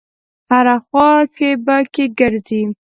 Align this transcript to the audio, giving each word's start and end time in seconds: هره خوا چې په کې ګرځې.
هره 0.51 0.75
خوا 0.85 1.09
چې 1.35 1.47
په 1.65 1.75
کې 1.93 2.05
ګرځې. 2.19 2.61